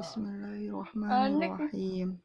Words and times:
بسم 0.00 0.20
الله 0.20 0.68
الرحمن 0.68 1.42
الرحيم. 1.42 2.18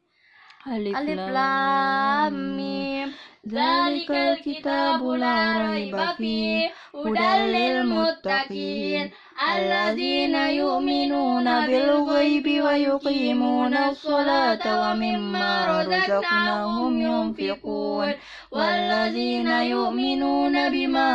ألف 0.66 0.98
لام 1.10 2.56
ميم 2.56 3.12
ذلك 3.48 4.10
الكتاب 4.10 5.04
لا 5.04 5.70
ريب 5.70 5.96
فيه. 6.16 6.70
هدى 6.94 7.52
للمتقين. 7.52 9.10
الذين 9.56 10.34
يؤمنون 10.34 11.66
بالغيب 11.66 12.64
ويقيمون 12.64 13.76
الصلاة 13.76 14.90
ومما 14.90 15.82
رزقناهم 15.82 17.00
ينفقون. 17.00 18.12
والذين 18.52 19.48
يؤمنون 19.48 20.70
بما 20.70 21.10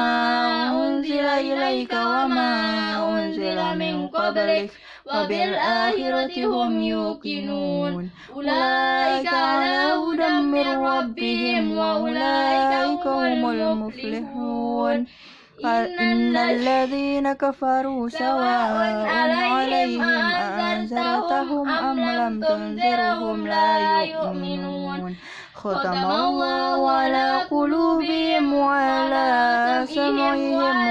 أنزل 0.87 1.25
إليك 1.25 1.93
وما 1.93 2.53
أنزل 3.09 3.77
من 3.77 4.07
قبلك. 4.07 4.71
وبالآخرة 5.05 6.45
هم 6.45 6.81
يوقنون. 6.81 8.09
أولئك 8.35 9.33
على 9.33 9.93
هدى 9.93 10.31
من 10.41 10.67
ربهم 10.67 11.77
وأولئك 11.77 13.07
هم 13.07 13.49
المفلحون. 13.49 15.05
إن 15.65 16.37
الذين 16.37 17.33
كفروا 17.33 18.09
سواء 18.09 19.07
عليهم 19.53 20.25
أأنذرتهم 20.31 21.69
أم 21.69 21.99
لم 21.99 22.41
تنذرهم 22.41 23.47
لا 23.47 24.03
يؤمنون. 24.03 25.15
ختم 25.55 26.05
الله 26.11 26.91
على 26.91 27.41
قلوبهم 27.51 28.53
وعلى 28.53 29.29
سمعهم 29.85 30.90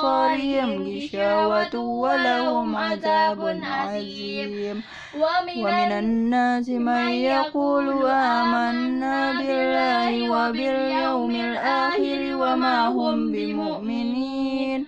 أبصارهم 0.00 0.82
غشاوة 0.82 1.74
ولهم 1.74 2.76
عذاب 2.76 3.60
عظيم. 3.62 4.82
ومن 5.20 5.92
الناس 5.92 6.68
من 6.68 7.08
يقول 7.08 8.06
آمنا 8.08 9.32
بالله 9.32 10.30
وباليوم 10.30 11.30
الآخر 11.30 12.20
وما 12.36 12.88
هم 12.88 13.32
بمؤمنين. 13.32 14.86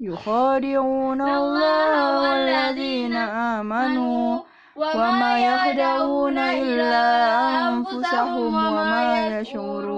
يخادعون 0.00 1.20
الله 1.22 2.20
والذين 2.20 3.16
آمنوا. 3.16 4.38
وما 4.76 5.38
يخدعون 5.40 6.38
إلا 6.38 7.06
أنفسهم 7.68 8.54
وما 8.54 9.40
يشعرون. 9.40 9.97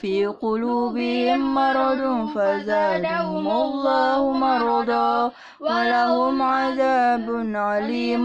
في 0.00 0.26
قلوبهم 0.26 1.54
مرض 1.54 2.02
فزادهم 2.34 3.46
الله 3.48 4.32
مرضا 4.32 5.32
ولهم 5.60 6.42
عذاب 6.42 7.26
عليم 7.54 8.24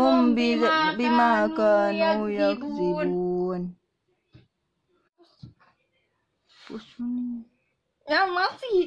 بما 0.97 1.47
كانوا 1.57 2.29
يكذبون. 2.29 3.61
Ya 8.07 8.23
masih 8.29 8.77